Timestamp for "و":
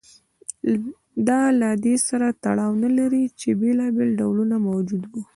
5.07-5.13